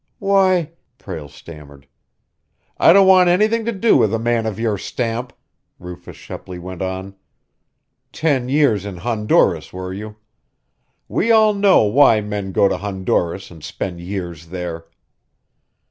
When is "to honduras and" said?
12.67-13.63